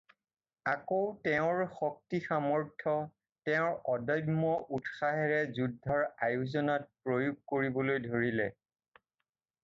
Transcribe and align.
আকৌ 0.69 0.95
তেওঁৰ 1.25 1.59
শক্তি-সামৰ্থ্য, 1.79 2.93
তেওঁৰ 3.49 3.75
অদম্য 3.95 4.53
উৎসাহেৰে 4.77 5.37
যুদ্ধৰ 5.57 6.01
আয়োজনত 6.29 6.87
প্ৰয়োগ 7.03 7.37
কৰিবলৈ 7.53 8.01
ধৰিলে। 8.07 8.49